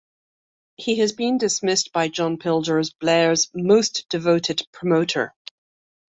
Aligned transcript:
He 0.77 0.95
has 0.95 1.11
been 1.11 1.37
dismissed 1.37 1.93
by 1.93 2.07
John 2.07 2.37
Pilger 2.37 2.79
as 2.79 2.89
Blair's 2.89 3.51
"most 3.53 4.07
devoted 4.09 4.65
promoter". 4.71 5.35